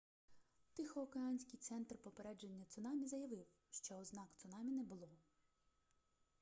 [0.73, 5.09] тихоокеанський центр попередження цунамі заявив що ознак цунамі не було